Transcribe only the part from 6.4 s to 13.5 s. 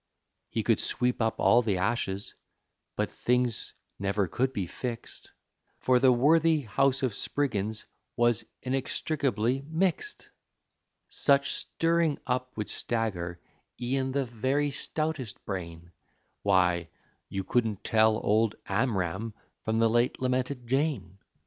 house of Spriggins was inextricably mixed! Such stirring up would stagger